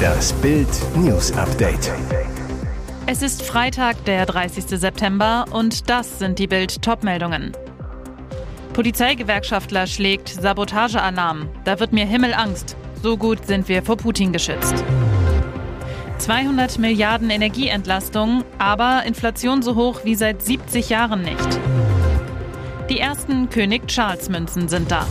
Das 0.00 0.32
Bild 0.34 0.68
News 0.96 1.32
Update. 1.32 1.92
Es 3.06 3.22
ist 3.22 3.42
Freitag, 3.42 4.04
der 4.04 4.26
30. 4.26 4.64
September 4.66 5.44
und 5.50 5.90
das 5.90 6.18
sind 6.18 6.38
die 6.38 6.46
Bild 6.46 6.82
Topmeldungen. 6.82 7.52
Polizeigewerkschaftler 8.72 9.86
schlägt 9.86 10.28
Sabotagealarm. 10.28 11.48
Da 11.64 11.80
wird 11.80 11.92
mir 11.92 12.06
Himmelangst. 12.06 12.76
So 13.02 13.16
gut 13.16 13.46
sind 13.46 13.68
wir 13.68 13.82
vor 13.82 13.96
Putin 13.96 14.32
geschützt. 14.32 14.84
200 16.18 16.78
Milliarden 16.78 17.30
Energieentlastung, 17.30 18.44
aber 18.58 19.04
Inflation 19.06 19.62
so 19.62 19.74
hoch 19.74 20.00
wie 20.04 20.14
seit 20.14 20.42
70 20.42 20.90
Jahren 20.90 21.22
nicht. 21.22 21.60
Die 22.90 23.00
ersten 23.00 23.48
König 23.48 23.86
Charles 23.86 24.28
Münzen 24.28 24.68
sind 24.68 24.90
da. 24.90 25.06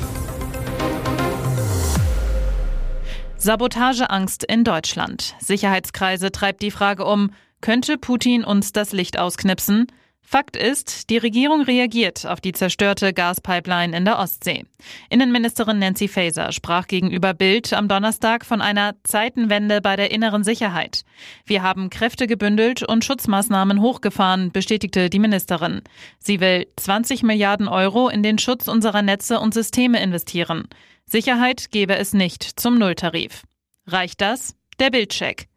Sabotageangst 3.42 4.44
in 4.44 4.66
Deutschland. 4.66 5.34
Sicherheitskreise 5.40 6.30
treibt 6.30 6.62
die 6.62 6.72
Frage 6.72 7.06
um, 7.06 7.32
könnte 7.62 7.98
Putin 7.98 8.44
uns 8.44 8.74
das 8.74 8.92
Licht 8.92 9.18
ausknipsen? 9.18 9.88
Fakt 10.22 10.58
ist, 10.58 11.10
die 11.10 11.18
Regierung 11.18 11.62
reagiert 11.62 12.28
auf 12.28 12.42
die 12.42 12.52
zerstörte 12.52 13.14
Gaspipeline 13.14 13.96
in 13.98 14.04
der 14.04 14.20
Ostsee. 14.20 14.66
Innenministerin 15.10 15.80
Nancy 15.80 16.10
Faeser 16.10 16.52
sprach 16.52 16.86
gegenüber 16.86 17.34
Bild 17.34 17.72
am 17.72 17.88
Donnerstag 17.88 18.46
von 18.46 18.62
einer 18.62 18.96
Zeitenwende 19.06 19.80
bei 19.80 19.96
der 19.96 20.12
inneren 20.12 20.44
Sicherheit. 20.44 21.06
Wir 21.46 21.64
haben 21.64 21.90
Kräfte 21.90 22.28
gebündelt 22.28 22.84
und 22.84 23.06
Schutzmaßnahmen 23.06 23.82
hochgefahren, 23.82 24.52
bestätigte 24.52 25.10
die 25.10 25.20
Ministerin. 25.20 25.82
Sie 26.20 26.42
will 26.42 26.68
20 26.76 27.24
Milliarden 27.24 27.70
Euro 27.70 28.10
in 28.10 28.22
den 28.22 28.38
Schutz 28.38 28.68
unserer 28.68 29.02
Netze 29.02 29.40
und 29.40 29.54
Systeme 29.54 30.00
investieren. 30.04 30.68
Sicherheit 31.10 31.72
gebe 31.72 31.96
es 31.96 32.14
nicht 32.14 32.44
zum 32.44 32.78
Nulltarif. 32.78 33.42
Reicht 33.88 34.22
das? 34.22 34.56
Der 34.80 34.92
Bildcheck. 34.92 35.48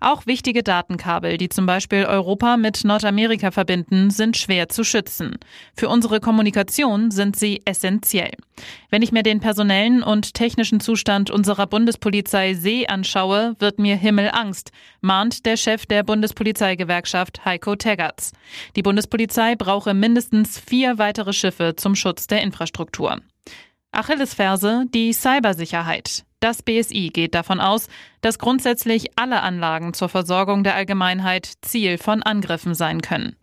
Auch 0.00 0.24
wichtige 0.24 0.62
Datenkabel, 0.62 1.36
die 1.36 1.50
zum 1.50 1.66
Beispiel 1.66 2.06
Europa 2.06 2.56
mit 2.56 2.82
Nordamerika 2.82 3.50
verbinden, 3.50 4.10
sind 4.10 4.38
schwer 4.38 4.70
zu 4.70 4.84
schützen. 4.84 5.36
Für 5.76 5.90
unsere 5.90 6.20
Kommunikation 6.20 7.10
sind 7.10 7.36
sie 7.36 7.60
essentiell. 7.66 8.32
Wenn 8.88 9.02
ich 9.02 9.12
mir 9.12 9.22
den 9.22 9.40
personellen 9.40 10.02
und 10.02 10.32
technischen 10.32 10.80
Zustand 10.80 11.30
unserer 11.30 11.66
Bundespolizei 11.66 12.54
See 12.54 12.86
anschaue, 12.86 13.54
wird 13.58 13.78
mir 13.78 13.96
Himmelangst, 13.96 14.72
mahnt 15.02 15.44
der 15.44 15.58
Chef 15.58 15.84
der 15.84 16.04
Bundespolizeigewerkschaft 16.04 17.44
Heiko 17.44 17.76
Teggerts. 17.76 18.32
Die 18.76 18.82
Bundespolizei 18.82 19.56
brauche 19.56 19.92
mindestens 19.92 20.58
vier 20.58 20.96
weitere 20.96 21.34
Schiffe 21.34 21.74
zum 21.76 21.94
Schutz 21.94 22.26
der 22.26 22.40
Infrastruktur. 22.40 23.20
Achillesferse 23.92 24.86
die 24.92 25.12
Cybersicherheit. 25.12 26.24
Das 26.40 26.62
BSI 26.62 27.10
geht 27.12 27.36
davon 27.36 27.60
aus, 27.60 27.88
dass 28.20 28.38
grundsätzlich 28.38 29.10
alle 29.16 29.42
Anlagen 29.42 29.94
zur 29.94 30.08
Versorgung 30.08 30.64
der 30.64 30.74
Allgemeinheit 30.74 31.52
Ziel 31.60 31.98
von 31.98 32.22
Angriffen 32.22 32.74
sein 32.74 33.00
können. 33.00 33.36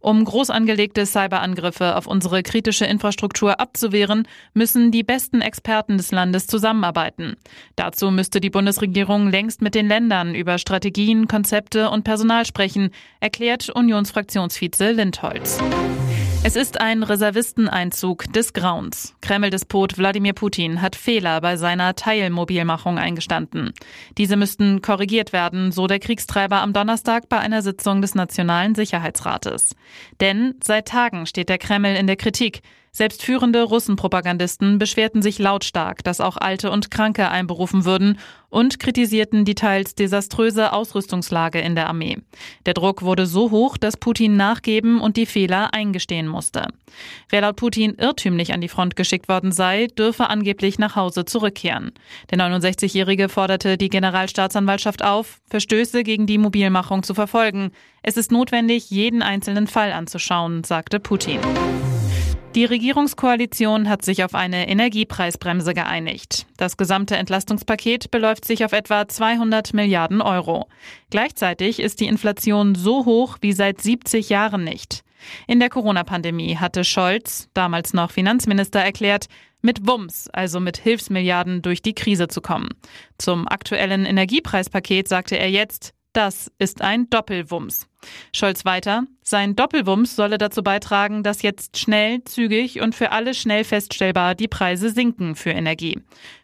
Um 0.00 0.24
groß 0.24 0.48
angelegte 0.50 1.04
Cyberangriffe 1.04 1.96
auf 1.96 2.06
unsere 2.06 2.42
kritische 2.42 2.86
Infrastruktur 2.86 3.60
abzuwehren, 3.60 4.26
müssen 4.54 4.90
die 4.90 5.02
besten 5.02 5.42
Experten 5.42 5.98
des 5.98 6.12
Landes 6.12 6.46
zusammenarbeiten. 6.46 7.36
Dazu 7.74 8.10
müsste 8.10 8.40
die 8.40 8.48
Bundesregierung 8.50 9.28
längst 9.28 9.60
mit 9.60 9.74
den 9.74 9.88
Ländern 9.88 10.34
über 10.34 10.56
Strategien, 10.56 11.28
Konzepte 11.28 11.90
und 11.90 12.04
Personal 12.04 12.46
sprechen, 12.46 12.90
erklärt 13.20 13.68
Unionsfraktionsvize 13.68 14.92
Lindholz. 14.92 15.58
Es 16.46 16.54
ist 16.54 16.80
ein 16.80 17.02
Reservisteneinzug 17.02 18.32
des 18.32 18.52
Grauens. 18.52 19.16
Kreml-Despot 19.20 19.98
Wladimir 19.98 20.32
Putin 20.32 20.80
hat 20.80 20.94
Fehler 20.94 21.40
bei 21.40 21.56
seiner 21.56 21.96
Teilmobilmachung 21.96 22.98
eingestanden. 22.98 23.72
Diese 24.16 24.36
müssten 24.36 24.80
korrigiert 24.80 25.32
werden, 25.32 25.72
so 25.72 25.88
der 25.88 25.98
Kriegstreiber 25.98 26.60
am 26.60 26.72
Donnerstag 26.72 27.28
bei 27.28 27.38
einer 27.38 27.62
Sitzung 27.62 28.00
des 28.00 28.14
Nationalen 28.14 28.76
Sicherheitsrates. 28.76 29.74
Denn 30.20 30.54
seit 30.62 30.86
Tagen 30.86 31.26
steht 31.26 31.48
der 31.48 31.58
Kreml 31.58 31.96
in 31.96 32.06
der 32.06 32.14
Kritik. 32.14 32.62
Selbst 32.96 33.22
führende 33.22 33.62
Russenpropagandisten 33.62 34.78
beschwerten 34.78 35.20
sich 35.20 35.38
lautstark, 35.38 36.02
dass 36.02 36.22
auch 36.22 36.38
Alte 36.38 36.70
und 36.70 36.90
Kranke 36.90 37.28
einberufen 37.28 37.84
würden 37.84 38.18
und 38.48 38.80
kritisierten 38.80 39.44
die 39.44 39.54
teils 39.54 39.94
desaströse 39.94 40.72
Ausrüstungslage 40.72 41.60
in 41.60 41.74
der 41.74 41.88
Armee. 41.88 42.16
Der 42.64 42.72
Druck 42.72 43.02
wurde 43.02 43.26
so 43.26 43.50
hoch, 43.50 43.76
dass 43.76 43.98
Putin 43.98 44.38
nachgeben 44.38 44.98
und 44.98 45.18
die 45.18 45.26
Fehler 45.26 45.74
eingestehen 45.74 46.26
musste. 46.26 46.68
Wer 47.28 47.42
laut 47.42 47.56
Putin 47.56 47.96
irrtümlich 47.98 48.54
an 48.54 48.62
die 48.62 48.68
Front 48.68 48.96
geschickt 48.96 49.28
worden 49.28 49.52
sei, 49.52 49.88
dürfe 49.88 50.30
angeblich 50.30 50.78
nach 50.78 50.96
Hause 50.96 51.26
zurückkehren. 51.26 51.92
Der 52.30 52.38
69-Jährige 52.38 53.28
forderte 53.28 53.76
die 53.76 53.90
Generalstaatsanwaltschaft 53.90 55.04
auf, 55.04 55.42
Verstöße 55.50 56.02
gegen 56.02 56.26
die 56.26 56.38
Mobilmachung 56.38 57.02
zu 57.02 57.12
verfolgen. 57.12 57.72
Es 58.02 58.16
ist 58.16 58.32
notwendig, 58.32 58.88
jeden 58.88 59.20
einzelnen 59.20 59.66
Fall 59.66 59.92
anzuschauen, 59.92 60.64
sagte 60.64 60.98
Putin. 60.98 61.40
Die 62.56 62.64
Regierungskoalition 62.64 63.86
hat 63.86 64.02
sich 64.02 64.24
auf 64.24 64.34
eine 64.34 64.66
Energiepreisbremse 64.66 65.74
geeinigt. 65.74 66.46
Das 66.56 66.78
gesamte 66.78 67.14
Entlastungspaket 67.14 68.10
beläuft 68.10 68.46
sich 68.46 68.64
auf 68.64 68.72
etwa 68.72 69.06
200 69.06 69.74
Milliarden 69.74 70.22
Euro. 70.22 70.66
Gleichzeitig 71.10 71.80
ist 71.80 72.00
die 72.00 72.06
Inflation 72.06 72.74
so 72.74 73.04
hoch 73.04 73.36
wie 73.42 73.52
seit 73.52 73.82
70 73.82 74.30
Jahren 74.30 74.64
nicht. 74.64 75.02
In 75.46 75.60
der 75.60 75.68
Corona-Pandemie 75.68 76.56
hatte 76.56 76.82
Scholz, 76.82 77.50
damals 77.52 77.92
noch 77.92 78.10
Finanzminister, 78.10 78.80
erklärt, 78.80 79.26
mit 79.60 79.86
Wumms, 79.86 80.30
also 80.32 80.58
mit 80.58 80.78
Hilfsmilliarden 80.78 81.60
durch 81.60 81.82
die 81.82 81.94
Krise 81.94 82.28
zu 82.28 82.40
kommen. 82.40 82.70
Zum 83.18 83.46
aktuellen 83.48 84.06
Energiepreispaket 84.06 85.08
sagte 85.08 85.38
er 85.38 85.50
jetzt, 85.50 85.92
das 86.16 86.50
ist 86.58 86.80
ein 86.80 87.10
Doppelwumms. 87.10 87.88
Scholz 88.34 88.64
weiter. 88.64 89.04
Sein 89.22 89.54
Doppelwumms 89.54 90.16
solle 90.16 90.38
dazu 90.38 90.62
beitragen, 90.62 91.22
dass 91.22 91.42
jetzt 91.42 91.78
schnell, 91.78 92.24
zügig 92.24 92.80
und 92.80 92.94
für 92.94 93.12
alle 93.12 93.34
schnell 93.34 93.64
feststellbar 93.64 94.34
die 94.34 94.48
Preise 94.48 94.90
sinken 94.90 95.36
für 95.36 95.50
Energie. 95.50 96.00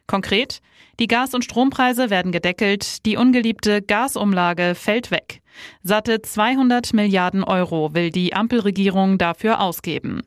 Konkret, 0.06 0.60
die 1.00 1.06
Gas- 1.06 1.34
und 1.34 1.44
Strompreise 1.44 2.10
werden 2.10 2.32
gedeckelt, 2.32 3.06
die 3.06 3.16
ungeliebte 3.16 3.80
Gasumlage 3.80 4.74
fällt 4.74 5.10
weg. 5.10 5.40
Satte 5.82 6.20
200 6.20 6.92
Milliarden 6.92 7.42
Euro 7.42 7.94
will 7.94 8.10
die 8.10 8.34
Ampelregierung 8.34 9.16
dafür 9.16 9.60
ausgeben. 9.60 10.22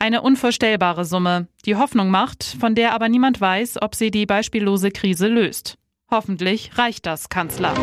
Eine 0.00 0.22
unvorstellbare 0.22 1.04
Summe, 1.04 1.48
die 1.66 1.76
Hoffnung 1.76 2.10
macht, 2.10 2.44
von 2.44 2.74
der 2.74 2.94
aber 2.94 3.08
niemand 3.08 3.40
weiß, 3.40 3.80
ob 3.80 3.94
sie 3.94 4.10
die 4.10 4.26
beispiellose 4.26 4.90
Krise 4.90 5.28
löst. 5.28 5.76
Hoffentlich 6.10 6.76
reicht 6.78 7.06
das, 7.06 7.28
Kanzler. 7.28 7.74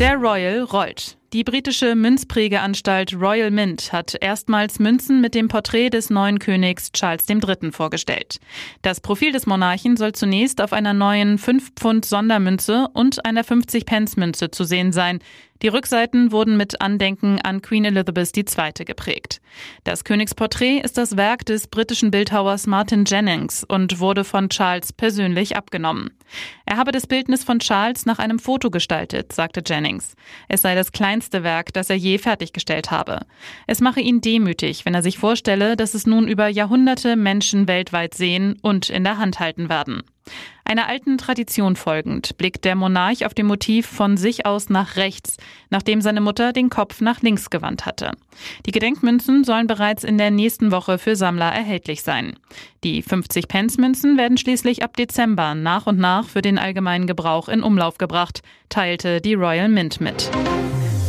Der 0.00 0.16
Royal 0.16 0.62
rollt. 0.62 1.18
Die 1.34 1.44
britische 1.44 1.94
Münzprägeanstalt 1.94 3.12
Royal 3.12 3.50
Mint 3.50 3.92
hat 3.92 4.16
erstmals 4.18 4.78
Münzen 4.78 5.20
mit 5.20 5.34
dem 5.34 5.48
Porträt 5.48 5.90
des 5.90 6.08
neuen 6.08 6.38
Königs 6.38 6.90
Charles 6.92 7.28
III. 7.28 7.70
vorgestellt. 7.70 8.40
Das 8.80 9.02
Profil 9.02 9.30
des 9.30 9.44
Monarchen 9.44 9.98
soll 9.98 10.12
zunächst 10.12 10.62
auf 10.62 10.72
einer 10.72 10.94
neuen 10.94 11.36
5 11.36 11.74
Pfund 11.74 12.06
Sondermünze 12.06 12.88
und 12.94 13.26
einer 13.26 13.44
50 13.44 13.84
Pence 13.84 14.16
Münze 14.16 14.50
zu 14.50 14.64
sehen 14.64 14.92
sein. 14.92 15.18
Die 15.62 15.68
Rückseiten 15.68 16.32
wurden 16.32 16.56
mit 16.56 16.80
Andenken 16.80 17.38
an 17.42 17.60
Queen 17.60 17.84
Elizabeth 17.84 18.34
II. 18.34 18.84
geprägt. 18.86 19.42
Das 19.84 20.04
Königsporträt 20.04 20.78
ist 20.78 20.96
das 20.96 21.18
Werk 21.18 21.44
des 21.44 21.66
britischen 21.66 22.10
Bildhauers 22.10 22.66
Martin 22.66 23.04
Jennings 23.04 23.64
und 23.64 24.00
wurde 24.00 24.24
von 24.24 24.48
Charles 24.48 24.94
persönlich 24.94 25.56
abgenommen. 25.56 26.10
Er 26.64 26.78
habe 26.78 26.92
das 26.92 27.06
Bildnis 27.06 27.44
von 27.44 27.58
Charles 27.58 28.06
nach 28.06 28.18
einem 28.18 28.38
Foto 28.38 28.70
gestaltet, 28.70 29.32
sagte 29.34 29.62
Jennings. 29.66 30.14
Es 30.48 30.62
sei 30.62 30.74
das 30.74 30.92
kleinste 30.92 31.42
Werk, 31.42 31.74
das 31.74 31.90
er 31.90 31.96
je 31.96 32.16
fertiggestellt 32.16 32.90
habe. 32.90 33.20
Es 33.66 33.80
mache 33.80 34.00
ihn 34.00 34.22
demütig, 34.22 34.86
wenn 34.86 34.94
er 34.94 35.02
sich 35.02 35.18
vorstelle, 35.18 35.76
dass 35.76 35.92
es 35.92 36.06
nun 36.06 36.26
über 36.26 36.48
Jahrhunderte 36.48 37.16
Menschen 37.16 37.68
weltweit 37.68 38.14
sehen 38.14 38.58
und 38.62 38.88
in 38.88 39.04
der 39.04 39.18
Hand 39.18 39.40
halten 39.40 39.68
werden. 39.68 40.04
Einer 40.64 40.86
alten 40.86 41.18
Tradition 41.18 41.74
folgend 41.74 42.38
blickt 42.38 42.64
der 42.64 42.76
Monarch 42.76 43.26
auf 43.26 43.34
dem 43.34 43.46
Motiv 43.46 43.86
von 43.86 44.16
sich 44.16 44.46
aus 44.46 44.68
nach 44.68 44.96
rechts, 44.96 45.36
nachdem 45.68 46.00
seine 46.00 46.20
Mutter 46.20 46.52
den 46.52 46.70
Kopf 46.70 47.00
nach 47.00 47.22
links 47.22 47.50
gewandt 47.50 47.86
hatte. 47.86 48.12
Die 48.66 48.70
Gedenkmünzen 48.70 49.42
sollen 49.42 49.66
bereits 49.66 50.04
in 50.04 50.16
der 50.16 50.30
nächsten 50.30 50.70
Woche 50.70 50.98
für 50.98 51.16
Sammler 51.16 51.52
erhältlich 51.52 52.02
sein. 52.02 52.38
Die 52.84 53.02
50 53.02 53.48
Pence 53.48 53.78
Münzen 53.78 54.16
werden 54.16 54.38
schließlich 54.38 54.84
ab 54.84 54.96
Dezember 54.96 55.54
nach 55.54 55.86
und 55.86 55.98
nach 55.98 56.28
für 56.28 56.42
den 56.42 56.58
allgemeinen 56.58 57.06
Gebrauch 57.06 57.48
in 57.48 57.62
Umlauf 57.62 57.98
gebracht, 57.98 58.42
teilte 58.68 59.20
die 59.20 59.34
Royal 59.34 59.68
Mint 59.68 60.00
mit. 60.00 60.30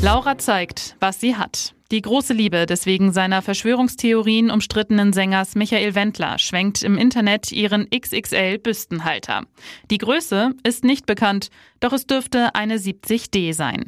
Laura 0.03 0.39
zeigt, 0.39 0.95
was 0.99 1.19
sie 1.19 1.35
hat. 1.35 1.75
Die 1.91 2.01
große 2.01 2.33
Liebe 2.33 2.65
des 2.65 2.87
wegen 2.87 3.11
seiner 3.11 3.43
Verschwörungstheorien 3.43 4.49
umstrittenen 4.49 5.13
Sängers 5.13 5.53
Michael 5.53 5.93
Wendler 5.93 6.39
schwenkt 6.39 6.81
im 6.81 6.97
Internet 6.97 7.51
ihren 7.51 7.87
XXL-Büstenhalter. 7.91 9.43
Die 9.91 9.99
Größe 9.99 10.55
ist 10.63 10.83
nicht 10.83 11.05
bekannt, 11.05 11.49
doch 11.81 11.93
es 11.93 12.07
dürfte 12.07 12.55
eine 12.55 12.77
70D 12.77 13.53
sein. 13.53 13.85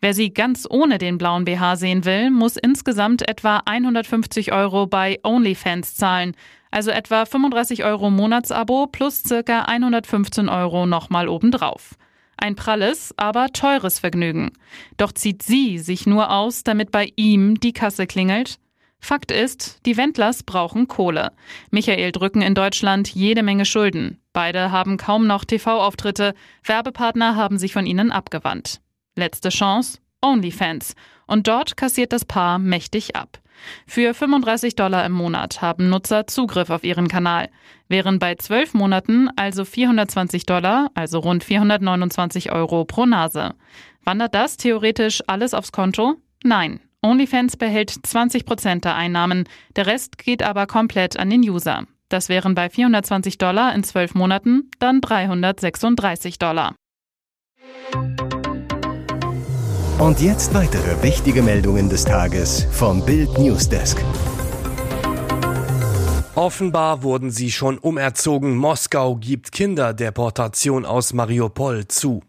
Wer 0.00 0.14
sie 0.14 0.34
ganz 0.34 0.66
ohne 0.68 0.98
den 0.98 1.16
blauen 1.16 1.44
BH 1.44 1.76
sehen 1.76 2.04
will, 2.04 2.30
muss 2.30 2.56
insgesamt 2.56 3.28
etwa 3.28 3.62
150 3.64 4.52
Euro 4.52 4.88
bei 4.88 5.20
OnlyFans 5.22 5.94
zahlen. 5.94 6.34
Also 6.72 6.90
etwa 6.90 7.24
35 7.24 7.84
Euro 7.84 8.10
Monatsabo 8.10 8.88
plus 8.88 9.22
circa 9.22 9.62
115 9.66 10.48
Euro 10.48 10.86
nochmal 10.86 11.28
obendrauf. 11.28 11.96
Ein 12.42 12.56
pralles, 12.56 13.14
aber 13.16 13.50
teures 13.52 14.00
Vergnügen. 14.00 14.50
Doch 14.96 15.12
zieht 15.12 15.44
sie 15.44 15.78
sich 15.78 16.06
nur 16.06 16.32
aus, 16.32 16.64
damit 16.64 16.90
bei 16.90 17.12
ihm 17.14 17.60
die 17.60 17.72
Kasse 17.72 18.08
klingelt? 18.08 18.56
Fakt 18.98 19.30
ist, 19.30 19.78
die 19.86 19.96
Wendlers 19.96 20.42
brauchen 20.42 20.88
Kohle. 20.88 21.30
Michael 21.70 22.10
drücken 22.10 22.42
in 22.42 22.56
Deutschland 22.56 23.08
jede 23.14 23.44
Menge 23.44 23.64
Schulden. 23.64 24.18
Beide 24.32 24.72
haben 24.72 24.96
kaum 24.96 25.28
noch 25.28 25.44
TV-Auftritte. 25.44 26.34
Werbepartner 26.64 27.36
haben 27.36 27.58
sich 27.58 27.72
von 27.72 27.86
ihnen 27.86 28.10
abgewandt. 28.10 28.80
Letzte 29.14 29.50
Chance? 29.50 30.00
OnlyFans. 30.20 30.96
Und 31.28 31.46
dort 31.46 31.76
kassiert 31.76 32.12
das 32.12 32.24
Paar 32.24 32.58
mächtig 32.58 33.14
ab. 33.14 33.38
Für 33.86 34.14
35 34.14 34.74
Dollar 34.74 35.04
im 35.06 35.12
Monat 35.12 35.62
haben 35.62 35.88
Nutzer 35.88 36.26
Zugriff 36.26 36.70
auf 36.70 36.84
ihren 36.84 37.08
Kanal. 37.08 37.48
Während 37.88 38.20
bei 38.20 38.34
12 38.34 38.74
Monaten 38.74 39.28
also 39.36 39.64
420 39.64 40.46
Dollar, 40.46 40.90
also 40.94 41.18
rund 41.18 41.44
429 41.44 42.52
Euro 42.52 42.84
pro 42.84 43.06
Nase. 43.06 43.54
Wandert 44.04 44.34
das 44.34 44.56
theoretisch 44.56 45.22
alles 45.26 45.54
aufs 45.54 45.72
Konto? 45.72 46.16
Nein. 46.42 46.80
OnlyFans 47.02 47.56
behält 47.56 47.90
20 47.90 48.46
Prozent 48.46 48.84
der 48.84 48.94
Einnahmen, 48.94 49.48
der 49.74 49.86
Rest 49.86 50.18
geht 50.18 50.42
aber 50.42 50.66
komplett 50.66 51.18
an 51.18 51.30
den 51.30 51.40
User. 51.40 51.84
Das 52.08 52.28
wären 52.28 52.54
bei 52.54 52.68
420 52.68 53.38
Dollar 53.38 53.74
in 53.74 53.82
12 53.82 54.14
Monaten 54.14 54.70
dann 54.78 55.00
336 55.00 56.38
Dollar. 56.38 56.74
Und 59.98 60.20
jetzt 60.20 60.52
weitere 60.54 61.02
wichtige 61.02 61.42
Meldungen 61.42 61.88
des 61.88 62.04
Tages 62.04 62.66
vom 62.70 63.04
Bild 63.04 63.38
Newsdesk. 63.38 63.98
Offenbar 66.34 67.02
wurden 67.02 67.30
sie 67.30 67.50
schon 67.50 67.78
umerzogen. 67.78 68.56
Moskau 68.56 69.16
gibt 69.16 69.52
Kinderdeportation 69.52 70.84
aus 70.86 71.12
Mariupol 71.12 71.86
zu 71.88 72.22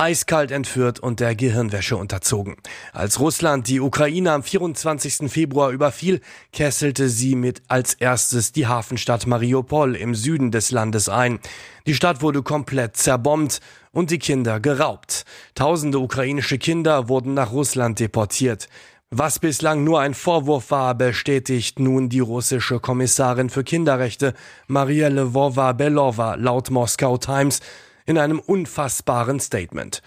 eiskalt 0.00 0.50
entführt 0.50 0.98
und 0.98 1.20
der 1.20 1.34
Gehirnwäsche 1.34 1.94
unterzogen. 1.94 2.56
Als 2.94 3.20
Russland 3.20 3.68
die 3.68 3.80
Ukraine 3.80 4.32
am 4.32 4.42
24. 4.42 5.30
Februar 5.30 5.70
überfiel, 5.70 6.22
kesselte 6.54 7.10
sie 7.10 7.34
mit 7.34 7.60
als 7.68 7.92
erstes 7.92 8.52
die 8.52 8.66
Hafenstadt 8.66 9.26
Mariupol 9.26 9.94
im 9.94 10.14
Süden 10.14 10.50
des 10.50 10.70
Landes 10.70 11.10
ein. 11.10 11.38
Die 11.86 11.94
Stadt 11.94 12.22
wurde 12.22 12.42
komplett 12.42 12.96
zerbombt 12.96 13.60
und 13.92 14.10
die 14.10 14.18
Kinder 14.18 14.58
geraubt. 14.58 15.26
Tausende 15.54 15.98
ukrainische 15.98 16.56
Kinder 16.56 17.10
wurden 17.10 17.34
nach 17.34 17.52
Russland 17.52 18.00
deportiert. 18.00 18.70
Was 19.10 19.38
bislang 19.38 19.84
nur 19.84 20.00
ein 20.00 20.14
Vorwurf 20.14 20.70
war, 20.70 20.94
bestätigt 20.94 21.78
nun 21.78 22.08
die 22.08 22.20
russische 22.20 22.80
Kommissarin 22.80 23.50
für 23.50 23.64
Kinderrechte 23.64 24.32
Maria 24.66 25.08
Lvova-Belova 25.08 26.36
laut 26.36 26.70
Moskau 26.70 27.18
Times 27.18 27.60
in 28.10 28.18
einem 28.18 28.40
unfassbaren 28.40 29.40
Statement. 29.40 30.02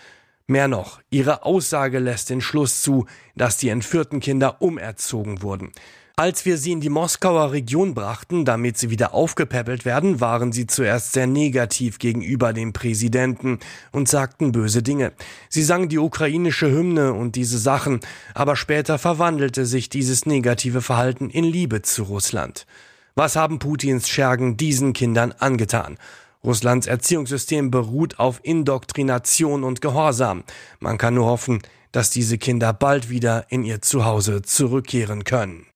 Mehr 0.45 0.67
noch, 0.67 1.00
ihre 1.09 1.45
Aussage 1.45 2.00
lässt 2.00 2.29
den 2.29 2.41
Schluss 2.41 2.81
zu, 2.81 3.05
dass 3.35 3.57
die 3.57 3.69
entführten 3.69 4.19
Kinder 4.19 4.61
umerzogen 4.61 5.41
wurden. 5.41 5.71
Als 6.15 6.45
wir 6.45 6.57
sie 6.57 6.73
in 6.73 6.81
die 6.81 6.89
Moskauer 6.89 7.53
Region 7.53 7.95
brachten, 7.95 8.45
damit 8.45 8.77
sie 8.77 8.91
wieder 8.91 9.15
aufgepäppelt 9.15 9.83
werden, 9.83 10.19
waren 10.19 10.51
sie 10.51 10.67
zuerst 10.67 11.13
sehr 11.13 11.25
negativ 11.25 11.97
gegenüber 11.97 12.53
dem 12.53 12.71
Präsidenten 12.71 13.57
und 13.91 14.07
sagten 14.07 14.51
böse 14.51 14.83
Dinge. 14.83 15.13
Sie 15.50 15.63
sangen 15.63 15.89
die 15.89 15.97
ukrainische 15.97 16.69
Hymne 16.69 17.13
und 17.13 17.35
diese 17.35 17.57
Sachen, 17.57 18.01
aber 18.35 18.55
später 18.55 19.00
verwandelte 19.00 19.65
sich 19.65 19.89
dieses 19.89 20.27
negative 20.27 20.81
Verhalten 20.81 21.31
in 21.31 21.45
Liebe 21.45 21.81
zu 21.81 22.03
Russland. 22.03 22.67
Was 23.15 23.35
haben 23.35 23.57
Putins 23.57 24.07
Schergen 24.09 24.57
diesen 24.57 24.94
Kindern 24.94 25.31
angetan? 25.31 25.97
Russlands 26.45 26.88
Erziehungssystem 26.88 27.72
beruht 27.72 28.19
auf 28.19 28.42
Indoktrination 28.44 29.63
und 29.63 29.80
Gehorsam. 29.80 30.44
Man 30.80 30.98
kann 30.98 31.13
nur 31.13 31.28
hoffen, 31.28 31.62
dass 31.94 32.10
diese 32.10 32.38
Kinder 32.38 32.74
bald 32.74 33.10
wieder 33.10 33.45
in 33.50 33.63
ihr 33.63 33.81
Zuhause 33.81 34.42
zurückkehren 34.42 35.24
können. 35.24 35.68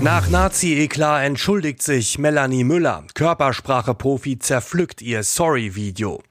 Nach 0.00 0.28
Nazi-Eklat 0.28 1.24
entschuldigt 1.24 1.82
sich 1.82 2.18
Melanie 2.18 2.62
Müller. 2.62 3.04
Körpersprache-Profi 3.14 4.38
zerpflückt 4.38 5.02
ihr 5.02 5.24
Sorry-Video. 5.24 6.22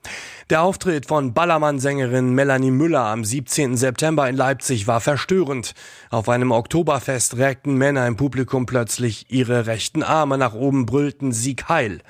Der 0.48 0.62
Auftritt 0.62 1.04
von 1.04 1.34
Ballermann-Sängerin 1.34 2.32
Melanie 2.32 2.70
Müller 2.70 3.04
am 3.04 3.24
17. 3.24 3.76
September 3.76 4.26
in 4.26 4.36
Leipzig 4.36 4.86
war 4.86 5.02
verstörend. 5.02 5.74
Auf 6.08 6.30
einem 6.30 6.50
Oktoberfest 6.50 7.36
reckten 7.36 7.74
Männer 7.74 8.06
im 8.06 8.16
Publikum 8.16 8.64
plötzlich 8.64 9.26
ihre 9.28 9.66
rechten 9.66 10.02
Arme 10.02 10.38
nach 10.38 10.54
oben, 10.54 10.86
brüllten 10.86 11.32
Sieg 11.32 11.68
heil. 11.68 12.00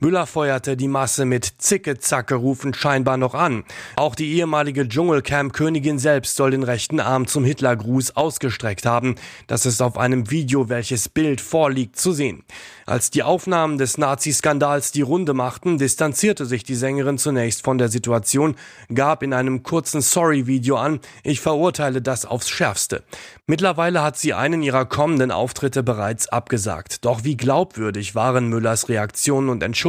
Müller 0.00 0.28
feuerte 0.28 0.76
die 0.76 0.86
Masse 0.86 1.24
mit 1.24 1.54
Zicke-Zacke-Rufen 1.58 2.72
scheinbar 2.72 3.16
noch 3.16 3.34
an. 3.34 3.64
Auch 3.96 4.14
die 4.14 4.32
ehemalige 4.34 4.86
Dschungelcamp-Königin 4.86 5.98
selbst 5.98 6.36
soll 6.36 6.52
den 6.52 6.62
rechten 6.62 7.00
Arm 7.00 7.26
zum 7.26 7.44
Hitlergruß 7.44 8.14
ausgestreckt 8.14 8.86
haben. 8.86 9.16
Das 9.48 9.66
ist 9.66 9.82
auf 9.82 9.98
einem 9.98 10.30
Video, 10.30 10.68
welches 10.68 11.08
Bild 11.08 11.40
vorliegt, 11.40 11.96
zu 11.96 12.12
sehen. 12.12 12.44
Als 12.86 13.10
die 13.10 13.24
Aufnahmen 13.24 13.76
des 13.76 13.98
Nazi-Skandals 13.98 14.92
die 14.92 15.02
Runde 15.02 15.34
machten, 15.34 15.78
distanzierte 15.78 16.46
sich 16.46 16.62
die 16.62 16.76
Sängerin 16.76 17.18
zunächst 17.18 17.64
von 17.64 17.76
der 17.76 17.88
Situation, 17.88 18.54
gab 18.94 19.24
in 19.24 19.32
einem 19.32 19.64
kurzen 19.64 20.00
Sorry-Video 20.00 20.76
an, 20.76 21.00
ich 21.24 21.40
verurteile 21.40 22.00
das 22.00 22.24
aufs 22.24 22.48
Schärfste. 22.48 23.02
Mittlerweile 23.46 24.02
hat 24.02 24.16
sie 24.16 24.32
einen 24.32 24.62
ihrer 24.62 24.84
kommenden 24.84 25.32
Auftritte 25.32 25.82
bereits 25.82 26.28
abgesagt. 26.28 27.04
Doch 27.04 27.24
wie 27.24 27.36
glaubwürdig 27.36 28.14
waren 28.14 28.46
Müllers 28.46 28.88
Reaktionen 28.88 29.48
und 29.48 29.60
Entschuldigungen? 29.64 29.87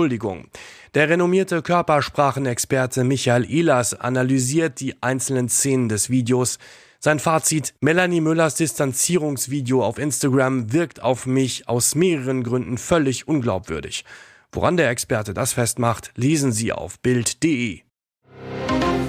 Der 0.93 1.09
renommierte 1.09 1.61
Körpersprachenexperte 1.61 3.03
Michael 3.03 3.49
Ehlers 3.49 3.93
analysiert 3.93 4.79
die 4.79 5.01
einzelnen 5.01 5.49
Szenen 5.49 5.89
des 5.89 6.09
Videos. 6.09 6.57
Sein 6.99 7.19
Fazit, 7.19 7.73
Melanie 7.79 8.21
Müllers 8.21 8.55
Distanzierungsvideo 8.55 9.83
auf 9.83 9.97
Instagram 9.99 10.73
wirkt 10.73 11.01
auf 11.01 11.25
mich 11.25 11.69
aus 11.69 11.95
mehreren 11.95 12.43
Gründen 12.43 12.77
völlig 12.77 13.27
unglaubwürdig. 13.27 14.03
Woran 14.51 14.77
der 14.77 14.89
Experte 14.89 15.33
das 15.33 15.53
festmacht, 15.53 16.11
lesen 16.15 16.51
Sie 16.51 16.73
auf 16.73 16.99
Bild.de. 16.99 17.81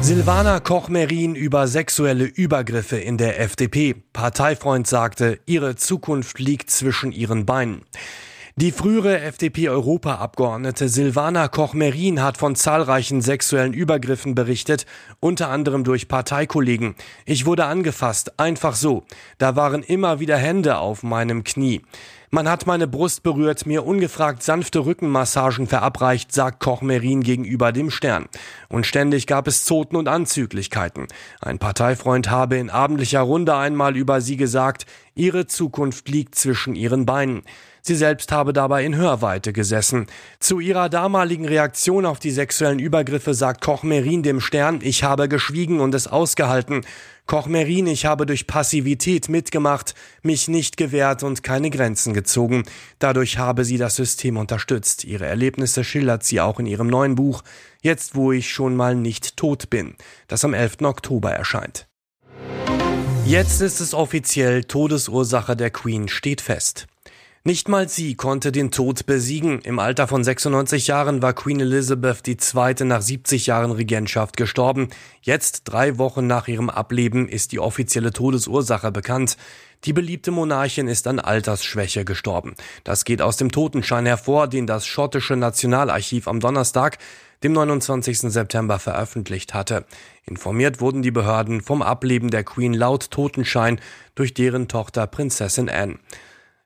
Silvana 0.02 0.60
Koch-Merin 0.60 1.34
über 1.34 1.66
sexuelle 1.68 2.24
Übergriffe 2.24 2.96
in 2.96 3.18
der 3.18 3.38
FDP. 3.40 3.94
Parteifreund 4.12 4.86
sagte, 4.86 5.40
ihre 5.46 5.76
Zukunft 5.76 6.38
liegt 6.38 6.70
zwischen 6.70 7.12
ihren 7.12 7.44
Beinen. 7.44 7.82
Die 8.56 8.72
frühere 8.72 9.20
FDP-Europaabgeordnete 9.20 10.88
Silvana 10.88 11.46
Koch-Merin 11.46 12.20
hat 12.20 12.36
von 12.36 12.56
zahlreichen 12.56 13.20
sexuellen 13.22 13.72
Übergriffen 13.72 14.34
berichtet, 14.34 14.86
unter 15.20 15.50
anderem 15.50 15.84
durch 15.84 16.08
Parteikollegen. 16.08 16.96
Ich 17.26 17.46
wurde 17.46 17.66
angefasst, 17.66 18.40
einfach 18.40 18.74
so. 18.74 19.04
Da 19.38 19.54
waren 19.54 19.84
immer 19.84 20.18
wieder 20.18 20.36
Hände 20.36 20.78
auf 20.78 21.04
meinem 21.04 21.44
Knie. 21.44 21.82
Man 22.32 22.48
hat 22.48 22.64
meine 22.64 22.86
Brust 22.86 23.24
berührt, 23.24 23.66
mir 23.66 23.84
ungefragt 23.84 24.44
sanfte 24.44 24.86
Rückenmassagen 24.86 25.66
verabreicht, 25.66 26.30
sagt 26.30 26.60
Koch 26.60 26.80
Merin 26.80 27.24
gegenüber 27.24 27.72
dem 27.72 27.90
Stern. 27.90 28.26
Und 28.68 28.86
ständig 28.86 29.26
gab 29.26 29.48
es 29.48 29.64
Zoten 29.64 29.96
und 29.96 30.06
Anzüglichkeiten. 30.06 31.08
Ein 31.40 31.58
Parteifreund 31.58 32.30
habe 32.30 32.56
in 32.56 32.70
abendlicher 32.70 33.22
Runde 33.22 33.56
einmal 33.56 33.96
über 33.96 34.20
sie 34.20 34.36
gesagt, 34.36 34.86
ihre 35.16 35.48
Zukunft 35.48 36.08
liegt 36.08 36.36
zwischen 36.36 36.76
ihren 36.76 37.04
Beinen. 37.04 37.42
Sie 37.82 37.96
selbst 37.96 38.30
habe 38.30 38.52
dabei 38.52 38.84
in 38.84 38.94
Hörweite 38.94 39.52
gesessen. 39.52 40.06
Zu 40.38 40.60
ihrer 40.60 40.88
damaligen 40.88 41.46
Reaktion 41.46 42.06
auf 42.06 42.20
die 42.20 42.30
sexuellen 42.30 42.78
Übergriffe 42.78 43.34
sagt 43.34 43.60
Koch 43.60 43.82
Merin 43.82 44.22
dem 44.22 44.40
Stern, 44.40 44.80
ich 44.82 45.02
habe 45.02 45.28
geschwiegen 45.28 45.80
und 45.80 45.96
es 45.96 46.06
ausgehalten. 46.06 46.82
Koch 47.30 47.46
Merin, 47.46 47.86
ich 47.86 48.06
habe 48.06 48.26
durch 48.26 48.48
Passivität 48.48 49.28
mitgemacht, 49.28 49.94
mich 50.24 50.48
nicht 50.48 50.76
gewehrt 50.76 51.22
und 51.22 51.44
keine 51.44 51.70
Grenzen 51.70 52.12
gezogen. 52.12 52.64
Dadurch 52.98 53.38
habe 53.38 53.64
sie 53.64 53.78
das 53.78 53.94
System 53.94 54.36
unterstützt. 54.36 55.04
Ihre 55.04 55.26
Erlebnisse 55.26 55.84
schildert 55.84 56.24
sie 56.24 56.40
auch 56.40 56.58
in 56.58 56.66
ihrem 56.66 56.88
neuen 56.88 57.14
Buch, 57.14 57.44
Jetzt 57.82 58.16
wo 58.16 58.32
ich 58.32 58.50
schon 58.50 58.74
mal 58.74 58.96
nicht 58.96 59.36
tot 59.36 59.70
bin, 59.70 59.94
das 60.26 60.44
am 60.44 60.54
11. 60.54 60.82
Oktober 60.82 61.30
erscheint. 61.30 61.86
Jetzt 63.24 63.60
ist 63.60 63.78
es 63.78 63.94
offiziell, 63.94 64.64
Todesursache 64.64 65.54
der 65.54 65.70
Queen 65.70 66.08
steht 66.08 66.40
fest. 66.40 66.88
Nicht 67.42 67.70
mal 67.70 67.88
sie 67.88 68.16
konnte 68.16 68.52
den 68.52 68.70
Tod 68.70 69.06
besiegen. 69.06 69.62
Im 69.62 69.78
Alter 69.78 70.06
von 70.06 70.22
96 70.22 70.88
Jahren 70.88 71.22
war 71.22 71.32
Queen 71.32 71.58
Elizabeth 71.58 72.28
II. 72.28 72.84
nach 72.84 73.00
70 73.00 73.46
Jahren 73.46 73.70
Regentschaft 73.70 74.36
gestorben. 74.36 74.90
Jetzt, 75.22 75.62
drei 75.64 75.96
Wochen 75.96 76.26
nach 76.26 76.48
ihrem 76.48 76.68
Ableben, 76.68 77.30
ist 77.30 77.52
die 77.52 77.58
offizielle 77.58 78.12
Todesursache 78.12 78.92
bekannt. 78.92 79.38
Die 79.84 79.94
beliebte 79.94 80.32
Monarchin 80.32 80.86
ist 80.86 81.06
an 81.06 81.18
Altersschwäche 81.18 82.04
gestorben. 82.04 82.56
Das 82.84 83.06
geht 83.06 83.22
aus 83.22 83.38
dem 83.38 83.50
Totenschein 83.50 84.04
hervor, 84.04 84.46
den 84.46 84.66
das 84.66 84.86
schottische 84.86 85.34
Nationalarchiv 85.34 86.28
am 86.28 86.40
Donnerstag, 86.40 86.98
dem 87.42 87.54
29. 87.54 88.18
September 88.18 88.78
veröffentlicht 88.78 89.54
hatte. 89.54 89.86
Informiert 90.26 90.82
wurden 90.82 91.00
die 91.00 91.10
Behörden 91.10 91.62
vom 91.62 91.80
Ableben 91.80 92.30
der 92.30 92.44
Queen 92.44 92.74
laut 92.74 93.10
Totenschein 93.10 93.80
durch 94.14 94.34
deren 94.34 94.68
Tochter 94.68 95.06
Prinzessin 95.06 95.70
Anne. 95.70 95.96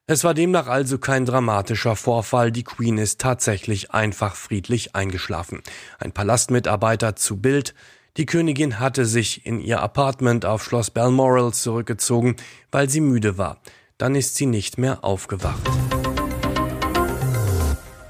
Es 0.06 0.22
war 0.22 0.34
demnach 0.34 0.66
also 0.66 0.98
kein 0.98 1.24
dramatischer 1.24 1.96
Vorfall, 1.96 2.52
die 2.52 2.62
Queen 2.62 2.98
ist 2.98 3.22
tatsächlich 3.22 3.92
einfach 3.92 4.36
friedlich 4.36 4.94
eingeschlafen. 4.94 5.62
Ein 5.98 6.12
Palastmitarbeiter 6.12 7.16
zu 7.16 7.38
Bild, 7.38 7.74
die 8.18 8.26
Königin 8.26 8.80
hatte 8.80 9.06
sich 9.06 9.46
in 9.46 9.60
ihr 9.60 9.80
Apartment 9.80 10.44
auf 10.44 10.62
Schloss 10.62 10.90
Balmoral 10.90 11.54
zurückgezogen, 11.54 12.36
weil 12.70 12.90
sie 12.90 13.00
müde 13.00 13.38
war. 13.38 13.62
Dann 13.96 14.14
ist 14.14 14.36
sie 14.36 14.44
nicht 14.44 14.76
mehr 14.76 15.04
aufgewacht. 15.04 15.62